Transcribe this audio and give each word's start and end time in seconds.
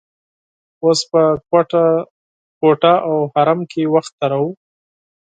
اوس 0.83 0.99
په 1.11 1.21
کوټه 2.63 2.93
او 3.07 3.15
حرم 3.33 3.59
کې 3.71 3.83
وخت 3.93 4.11
تیروو. 4.19 4.49